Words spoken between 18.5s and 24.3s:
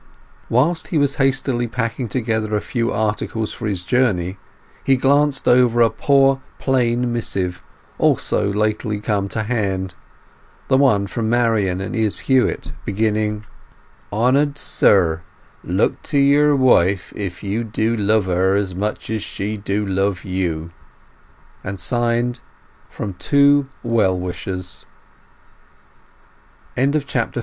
as much as she do love you," and signed, "From Two Well